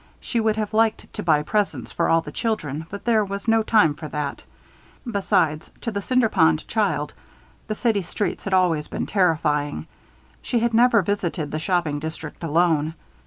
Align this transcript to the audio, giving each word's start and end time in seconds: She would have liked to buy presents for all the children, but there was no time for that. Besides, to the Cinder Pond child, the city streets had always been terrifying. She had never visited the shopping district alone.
She 0.19 0.39
would 0.39 0.55
have 0.55 0.73
liked 0.73 1.13
to 1.13 1.21
buy 1.21 1.43
presents 1.43 1.91
for 1.91 2.09
all 2.09 2.21
the 2.21 2.31
children, 2.31 2.87
but 2.89 3.05
there 3.05 3.23
was 3.23 3.47
no 3.47 3.61
time 3.61 3.93
for 3.93 4.07
that. 4.07 4.43
Besides, 5.05 5.69
to 5.81 5.91
the 5.91 6.01
Cinder 6.01 6.27
Pond 6.27 6.67
child, 6.67 7.13
the 7.67 7.75
city 7.75 8.01
streets 8.01 8.45
had 8.45 8.53
always 8.55 8.87
been 8.87 9.05
terrifying. 9.05 9.85
She 10.41 10.57
had 10.57 10.73
never 10.73 11.03
visited 11.03 11.51
the 11.51 11.59
shopping 11.59 11.99
district 11.99 12.43
alone. 12.43 12.95